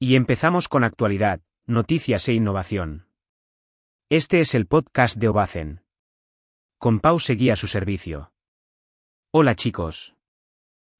[0.00, 3.08] Y empezamos con actualidad, noticias e innovación.
[4.08, 5.82] Este es el podcast de Obacen.
[6.78, 8.32] Con Pau seguía su servicio.
[9.32, 10.14] Hola chicos.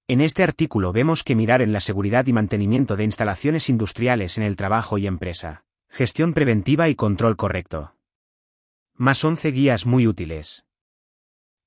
[0.09, 4.43] En este artículo vemos que mirar en la seguridad y mantenimiento de instalaciones industriales en
[4.43, 7.95] el trabajo y empresa, gestión preventiva y control correcto.
[8.95, 10.67] Más 11 guías muy útiles.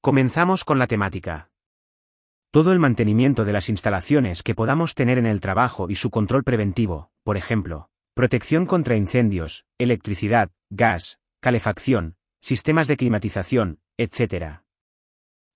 [0.02, 1.51] Comenzamos con la temática.
[2.52, 6.44] Todo el mantenimiento de las instalaciones que podamos tener en el trabajo y su control
[6.44, 14.64] preventivo, por ejemplo, protección contra incendios, electricidad, gas, calefacción, sistemas de climatización, etc.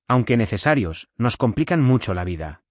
[0.08, 2.64] Aunque necesarios, nos complican mucho la vida.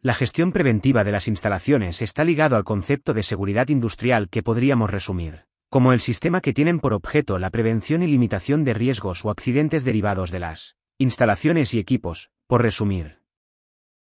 [0.00, 4.90] La gestión preventiva de las instalaciones está ligado al concepto de seguridad industrial que podríamos
[4.90, 9.30] resumir, como el sistema que tienen por objeto la prevención y limitación de riesgos o
[9.30, 13.19] accidentes derivados de las instalaciones y equipos, por resumir.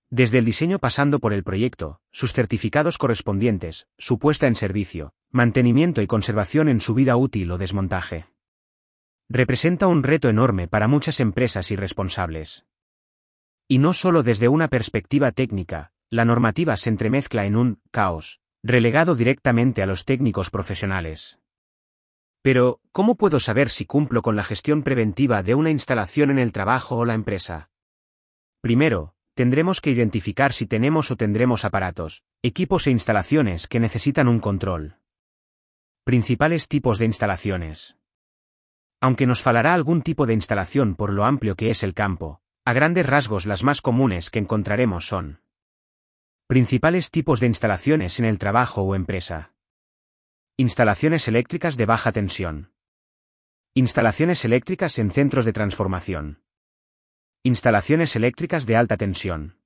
[0.09, 6.01] Desde el diseño pasando por el proyecto, sus certificados correspondientes, su puesta en servicio, mantenimiento
[6.01, 8.27] y conservación en su vida útil o desmontaje.
[9.27, 12.65] Representa un reto enorme para muchas empresas y responsables.
[13.67, 19.13] Y no solo desde una perspectiva técnica, la normativa se entremezcla en un caos, relegado
[19.13, 21.39] directamente a los técnicos profesionales.
[22.41, 26.53] Pero, ¿cómo puedo saber si cumplo con la gestión preventiva de una instalación en el
[26.53, 27.71] trabajo o la empresa?
[28.61, 34.39] Primero, tendremos que identificar si tenemos o tendremos aparatos, equipos e instalaciones que necesitan un
[34.39, 34.97] control.
[36.03, 37.97] Principales tipos de instalaciones.
[38.99, 42.73] Aunque nos falará algún tipo de instalación por lo amplio que es el campo, a
[42.73, 45.39] grandes rasgos las más comunes que encontraremos son
[46.47, 49.53] Principales tipos de instalaciones en el trabajo o empresa.
[50.57, 52.71] Instalaciones eléctricas de baja tensión.
[53.75, 56.41] Instalaciones eléctricas en centros de transformación.
[57.49, 59.57] Instalaciones eléctricas de alta tensión.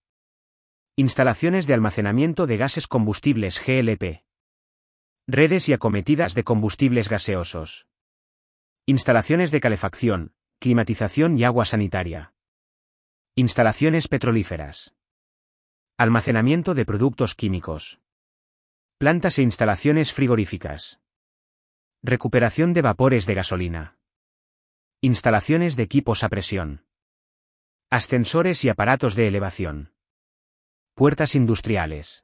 [0.96, 4.24] Instalaciones de almacenamiento de gases combustibles GLP.
[5.26, 7.88] Redes y acometidas de combustibles gaseosos.
[8.86, 12.36] Instalaciones de calefacción, climatización y agua sanitaria.
[13.34, 14.94] Instalaciones petrolíferas.
[15.98, 18.00] Almacenamiento de productos químicos.
[19.00, 21.00] Plantas e instalaciones frigoríficas.
[22.04, 23.98] Recuperación de vapores de gasolina.
[25.02, 26.86] Instalaciones de equipos a presión.
[27.94, 29.92] Ascensores y aparatos de elevación.
[30.94, 32.24] Puertas industriales.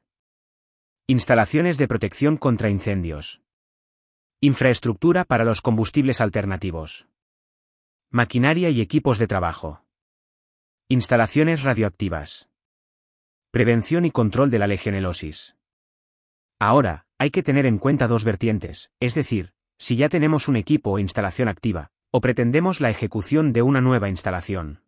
[1.06, 3.42] Instalaciones de protección contra incendios.
[4.40, 7.06] Infraestructura para los combustibles alternativos.
[8.10, 9.84] Maquinaria y equipos de trabajo.
[10.88, 12.48] Instalaciones radioactivas.
[13.50, 15.58] Prevención y control de la legionelosis.
[16.58, 20.92] Ahora, hay que tener en cuenta dos vertientes, es decir, si ya tenemos un equipo
[20.92, 24.87] o instalación activa, o pretendemos la ejecución de una nueva instalación.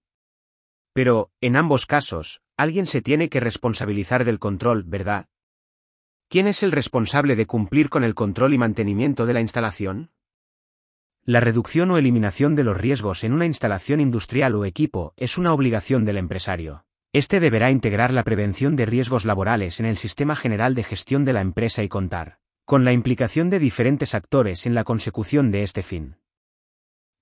[0.92, 5.28] Pero, en ambos casos, alguien se tiene que responsabilizar del control, ¿verdad?
[6.28, 10.10] ¿Quién es el responsable de cumplir con el control y mantenimiento de la instalación?
[11.24, 15.52] La reducción o eliminación de los riesgos en una instalación industrial o equipo es una
[15.52, 16.86] obligación del empresario.
[17.12, 21.32] Este deberá integrar la prevención de riesgos laborales en el sistema general de gestión de
[21.32, 25.82] la empresa y contar con la implicación de diferentes actores en la consecución de este
[25.82, 26.18] fin.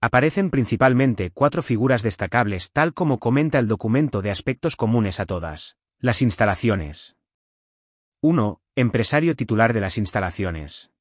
[0.00, 5.76] Aparecen principalmente cuatro figuras destacables tal como comenta el documento de aspectos comunes a todas.
[5.98, 7.16] Las instalaciones.
[8.20, 8.60] 1.
[8.76, 10.92] Empresario titular de las instalaciones.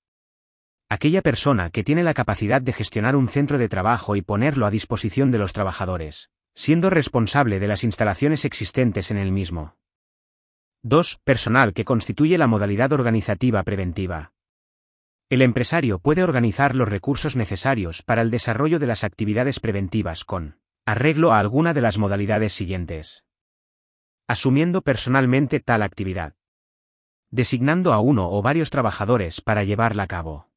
[0.90, 4.72] Aquella persona que tiene la capacidad de gestionar un centro de trabajo y ponerlo a
[4.72, 9.76] disposición de los trabajadores, siendo responsable de las instalaciones existentes en el mismo.
[10.82, 11.20] 2.
[11.24, 14.32] Personal que constituye la modalidad organizativa preventiva.
[15.30, 20.58] El empresario puede organizar los recursos necesarios para el desarrollo de las actividades preventivas con
[20.86, 23.26] arreglo a alguna de las modalidades siguientes.
[24.26, 26.36] Asumiendo personalmente tal actividad.
[27.30, 30.50] Designando a uno o varios trabajadores para llevarla a cabo.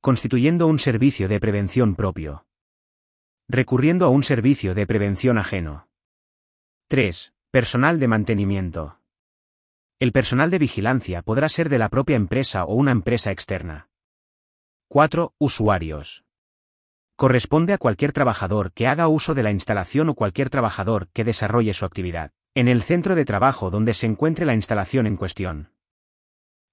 [0.00, 2.46] Constituyendo un servicio de prevención propio.
[3.46, 5.90] Recurriendo a un servicio de prevención ajeno.
[6.88, 7.34] 3.
[7.50, 8.95] Personal de mantenimiento.
[9.98, 13.88] El personal de vigilancia podrá ser de la propia empresa o una empresa externa.
[14.88, 15.32] 4.
[15.38, 16.26] Usuarios.
[17.16, 21.72] Corresponde a cualquier trabajador que haga uso de la instalación o cualquier trabajador que desarrolle
[21.72, 25.72] su actividad, en el centro de trabajo donde se encuentre la instalación en cuestión.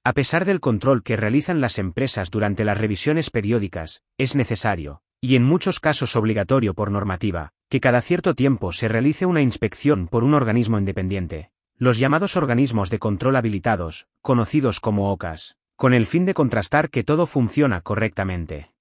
[0.03, 5.37] A pesar del control que realizan las empresas durante las revisiones periódicas, es necesario, y
[5.37, 10.25] en muchos casos obligatorio por normativa, que cada cierto tiempo se realice una inspección por
[10.25, 11.52] un organismo independiente,
[11.83, 17.03] los llamados organismos de control habilitados, conocidos como OCAS, con el fin de contrastar que
[17.03, 18.71] todo funciona correctamente.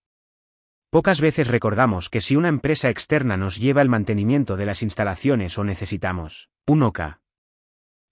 [0.88, 5.58] Pocas veces recordamos que si una empresa externa nos lleva el mantenimiento de las instalaciones
[5.58, 7.20] o necesitamos un OCA,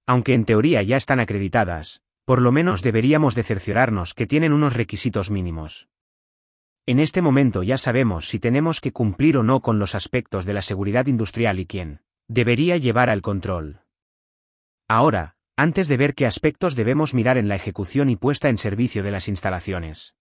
[0.06, 4.74] aunque en teoría ya están acreditadas, Por lo menos deberíamos de cerciorarnos que tienen unos
[4.74, 5.88] requisitos mínimos.
[6.86, 10.54] En este momento ya sabemos si tenemos que cumplir o no con los aspectos de
[10.54, 13.80] la seguridad industrial y quién debería llevar al control.
[14.90, 19.04] Ahora, antes de ver qué aspectos debemos mirar en la ejecución y puesta en servicio
[19.04, 20.16] de las instalaciones.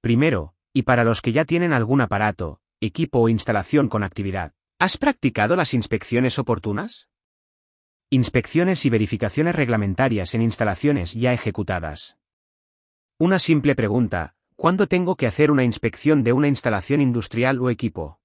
[0.00, 4.96] Primero, y para los que ya tienen algún aparato, equipo o instalación con actividad, ¿has
[4.96, 7.10] practicado las inspecciones oportunas?
[8.08, 12.16] Inspecciones y verificaciones reglamentarias en instalaciones ya ejecutadas.
[13.18, 18.18] Una simple pregunta, ¿cuándo tengo que hacer una inspección de una instalación industrial o equipo?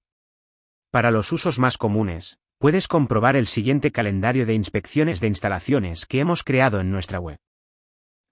[0.90, 6.20] Para los usos más comunes, puedes comprobar el siguiente calendario de inspecciones de instalaciones que
[6.20, 7.38] hemos creado en nuestra web.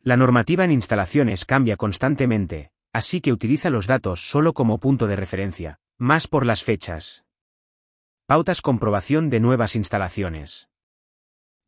[0.02, 5.16] La normativa en instalaciones cambia constantemente, así que utiliza los datos solo como punto de
[5.16, 7.24] referencia, más por las fechas.
[8.26, 10.68] Pautas comprobación de nuevas instalaciones.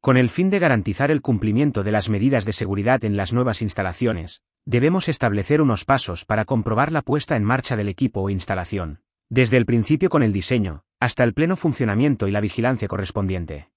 [0.03, 3.63] Con el fin de garantizar el cumplimiento de las medidas de seguridad en las nuevas
[3.63, 9.01] instalaciones, debemos establecer unos pasos para comprobar la puesta en marcha del equipo o instalación,
[9.31, 13.71] desde el principio con el diseño, hasta el pleno funcionamiento y la vigilancia correspondiente.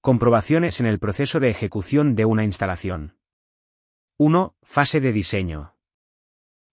[0.00, 3.16] Comprobaciones en el proceso de ejecución de una instalación.
[4.18, 4.56] 1.
[4.62, 5.76] Fase de diseño.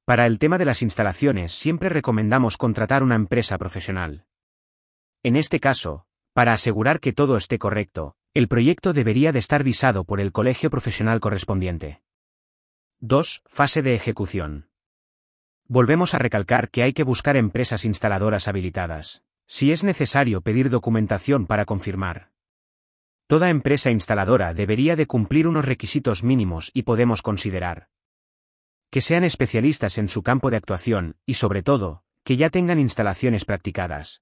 [0.03, 4.25] Para el tema de las instalaciones siempre recomendamos contratar una empresa profesional.
[5.21, 10.05] En este caso, para asegurar que todo esté correcto, el proyecto debería de estar visado
[10.05, 12.01] por el colegio profesional correspondiente.
[12.99, 13.43] 2.
[13.45, 14.69] Fase de ejecución.
[15.67, 21.47] Volvemos a recalcar que hay que buscar empresas instaladoras habilitadas si es necesario pedir documentación
[21.47, 22.31] para confirmar.
[23.27, 27.87] Toda empresa instaladora debería de cumplir unos requisitos mínimos y podemos considerar
[28.89, 33.45] que sean especialistas en su campo de actuación, y sobre todo, que ya tengan instalaciones
[33.45, 34.21] practicadas.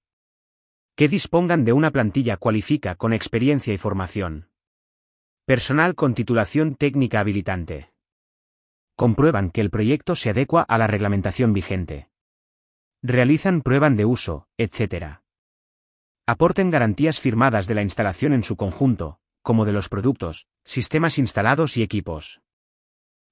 [0.95, 4.51] Que dispongan de una plantilla cualifica con experiencia y formación.
[5.45, 7.91] Personal con titulación técnica habilitante.
[8.95, 12.09] Comprueban que el proyecto se adecua a la reglamentación vigente
[13.01, 15.21] realizan prueban de uso, etc.
[16.25, 21.77] Aporten garantías firmadas de la instalación en su conjunto, como de los productos, sistemas instalados
[21.77, 22.41] y equipos.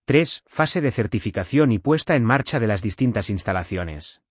[0.06, 0.44] 3.
[0.48, 4.22] Fase de certificación y puesta en marcha de las distintas instalaciones.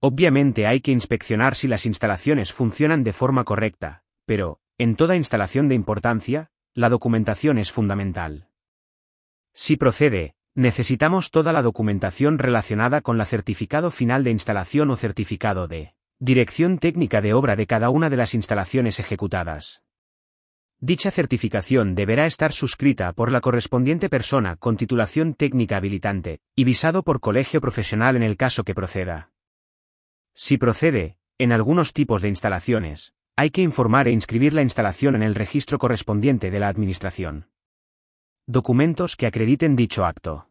[0.00, 5.68] Obviamente hay que inspeccionar si las instalaciones funcionan de forma correcta, pero, en toda instalación
[5.68, 8.50] de importancia, la documentación es fundamental.
[9.54, 15.66] Si procede, Necesitamos toda la documentación relacionada con la certificado final de instalación o certificado
[15.66, 19.82] de dirección técnica de obra de cada una de las instalaciones ejecutadas.
[20.78, 27.02] Dicha certificación deberá estar suscrita por la correspondiente persona con titulación técnica habilitante, y visado
[27.02, 29.32] por colegio profesional en el caso que proceda.
[30.34, 35.24] Si procede, en algunos tipos de instalaciones, hay que informar e inscribir la instalación en
[35.24, 37.48] el registro correspondiente de la Administración.
[38.46, 40.50] Documentos que acrediten dicho acto.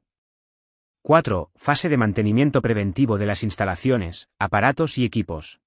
[1.04, 1.52] 4.
[1.56, 5.62] Fase de mantenimiento preventivo de las instalaciones, aparatos y equipos.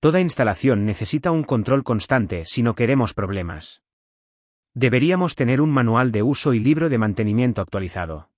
[0.00, 3.82] Toda instalación necesita un control constante si no queremos problemas.
[4.72, 8.30] Deberíamos tener un manual de uso y libro de mantenimiento actualizado.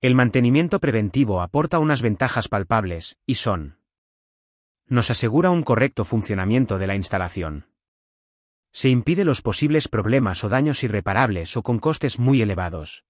[0.00, 3.78] El mantenimiento preventivo aporta unas ventajas palpables, y son.
[4.88, 7.69] Nos asegura un correcto funcionamiento de la instalación.
[8.72, 13.04] Se impide los posibles problemas o daños irreparables o con costes muy elevados.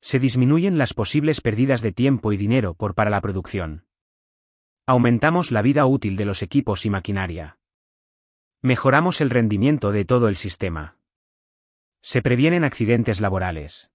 [0.00, 3.86] Se disminuyen las posibles pérdidas de tiempo y dinero por para la producción.
[4.86, 7.58] Aumentamos la vida útil de los equipos y maquinaria.
[8.62, 10.98] Mejoramos el rendimiento de todo el sistema.
[12.00, 13.90] Se previenen accidentes laborales.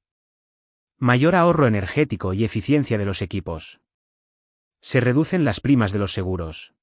[0.98, 3.82] Mayor ahorro energético y eficiencia de los equipos.
[4.82, 6.76] Se reducen las primas de los seguros.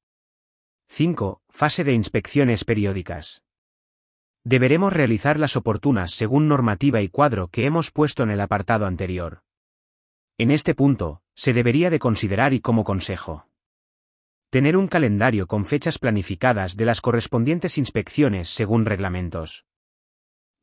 [0.88, 1.42] 5.
[1.48, 3.44] Fase de inspecciones periódicas.
[4.44, 9.42] Deberemos realizar las oportunas según normativa y cuadro que hemos puesto en el apartado anterior.
[10.38, 13.46] En este punto, se debería de considerar y como consejo.
[14.48, 19.66] Tener un calendario con fechas planificadas de las correspondientes inspecciones según reglamentos.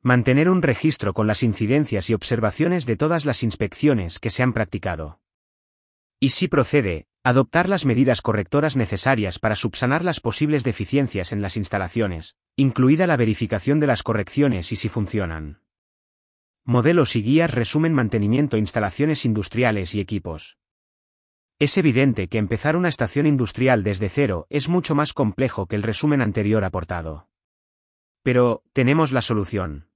[0.01, 4.53] Mantener un registro con las incidencias y observaciones de todas las inspecciones que se han
[4.53, 5.19] practicado.
[6.19, 11.57] Y si procede, adoptar las medidas correctoras necesarias para subsanar las posibles deficiencias en las
[11.57, 15.59] instalaciones, incluida la verificación de las correcciones y si funcionan.
[16.63, 20.57] Modelos y guías resumen mantenimiento instalaciones industriales y equipos.
[21.59, 25.83] Es evidente que empezar una estación industrial desde cero es mucho más complejo que el
[25.83, 27.27] resumen anterior aportado.
[28.23, 29.89] Pero, tenemos la solución.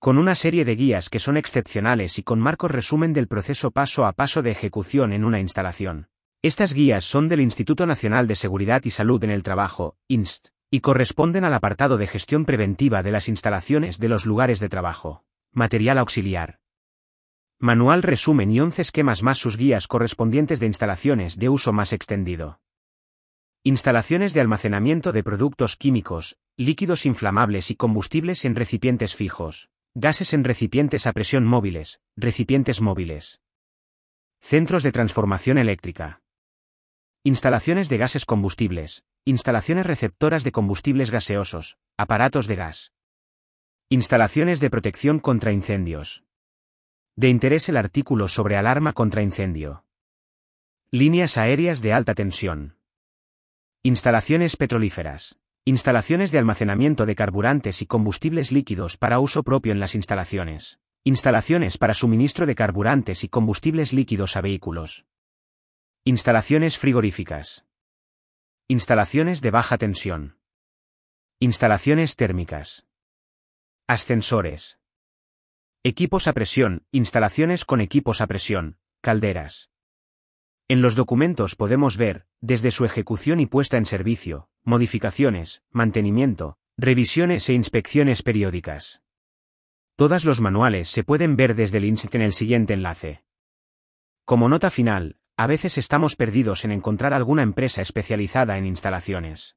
[0.00, 4.04] Con una serie de guías que son excepcionales y con marcos resumen del proceso paso
[4.04, 6.08] a paso de ejecución en una instalación.
[6.44, 10.80] Estas guías son del Instituto Nacional de Seguridad y Salud en el Trabajo, INST, y
[10.80, 15.24] corresponden al apartado de gestión preventiva de las instalaciones de los lugares de trabajo.
[15.52, 16.60] material auxiliar.
[17.58, 22.60] Manual resumen y 11 esquemas más sus guías correspondientes de instalaciones de uso más extendido.
[23.62, 30.44] Instalaciones de almacenamiento de productos químicos, líquidos inflamables y combustibles en recipientes fijos, gases en
[30.44, 33.40] recipientes a presión móviles, recipientes móviles.
[34.42, 36.20] Centros de transformación eléctrica.
[37.26, 42.92] Instalaciones de gases combustibles, instalaciones receptoras de combustibles gaseosos, aparatos de gas.
[43.88, 46.24] Instalaciones de protección contra incendios.
[47.16, 49.86] De interés el artículo sobre alarma contra incendio.
[50.90, 52.76] Líneas aéreas de alta tensión.
[53.82, 55.38] Instalaciones petrolíferas.
[55.64, 60.78] Instalaciones de almacenamiento de carburantes y combustibles líquidos para uso propio en las instalaciones.
[61.04, 65.06] Instalaciones para suministro de carburantes y combustibles líquidos a vehículos.
[66.06, 67.64] Instalaciones frigoríficas.
[68.68, 70.36] Instalaciones de baja tensión.
[71.40, 72.86] Instalaciones térmicas.
[73.86, 74.78] Ascensores.
[75.82, 79.70] Equipos a presión, instalaciones con equipos a presión, calderas.
[80.68, 87.48] En los documentos podemos ver, desde su ejecución y puesta en servicio, modificaciones, mantenimiento, revisiones
[87.48, 89.00] e inspecciones periódicas.
[89.96, 93.24] Todos los manuales se pueden ver desde el INSET en el siguiente enlace.
[94.26, 99.56] Como nota final, a veces estamos perdidos en encontrar alguna empresa especializada en instalaciones.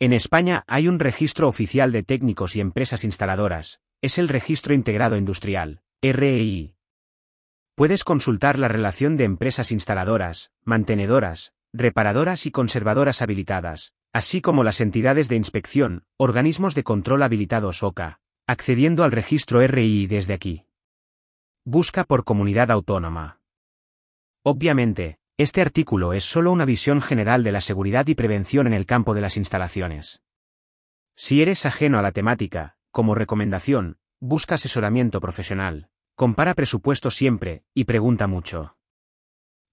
[0.00, 5.16] En España hay un registro oficial de técnicos y empresas instaladoras, es el Registro Integrado
[5.16, 6.74] Industrial, REI.
[7.76, 14.80] Puedes consultar la relación de empresas instaladoras, mantenedoras, reparadoras y conservadoras habilitadas, así como las
[14.80, 20.66] entidades de inspección, organismos de control habilitados OCA, accediendo al registro RI desde aquí.
[21.64, 23.41] Busca por comunidad autónoma.
[24.42, 28.86] Obviamente, este artículo es solo una visión general de la seguridad y prevención en el
[28.86, 30.22] campo de las instalaciones.
[31.14, 35.88] Si eres ajeno a la temática, como recomendación, busca asesoramiento profesional.
[36.14, 38.76] Compara presupuesto siempre, y pregunta mucho.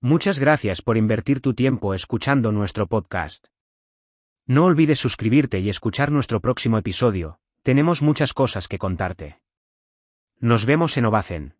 [0.01, 3.47] Muchas gracias por invertir tu tiempo escuchando nuestro podcast.
[4.45, 9.41] No olvides suscribirte y escuchar nuestro próximo episodio, tenemos muchas cosas que contarte.
[10.39, 11.58] Nos vemos en Ovacen.